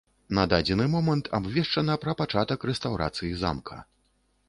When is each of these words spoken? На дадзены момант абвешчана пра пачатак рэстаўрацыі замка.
На 0.37 0.45
дадзены 0.53 0.87
момант 0.93 1.29
абвешчана 1.39 1.99
пра 2.07 2.17
пачатак 2.25 2.69
рэстаўрацыі 2.73 3.41
замка. 3.45 3.83